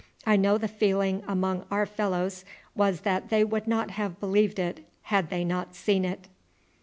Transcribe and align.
I 0.25 0.35
know 0.35 0.57
the 0.57 0.67
feeling 0.67 1.21
among 1.27 1.63
our 1.69 1.85
fellows 1.85 2.43
was 2.73 3.01
that 3.01 3.29
they 3.29 3.43
would 3.43 3.67
not 3.67 3.91
have 3.91 4.19
believed 4.19 4.57
it 4.57 4.83
had 5.03 5.29
they 5.29 5.45
not 5.45 5.75
seen 5.75 6.05
it." 6.05 6.27